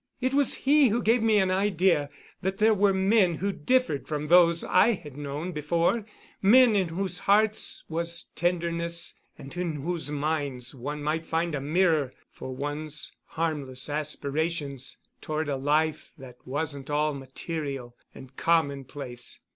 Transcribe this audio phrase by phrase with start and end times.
[0.19, 2.09] It was he who gave me an idea
[2.41, 7.83] that there were men who differed from those I had known before—men in whose hearts
[7.87, 14.97] was tenderness and in whose minds one might find a mirror for one's harmless aspirations
[15.21, 19.41] toward a life that wasn't all material and commonplace.